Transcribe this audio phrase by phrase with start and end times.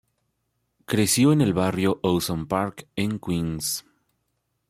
[0.85, 3.85] Creció en el barrio Ozone Park, en Queens.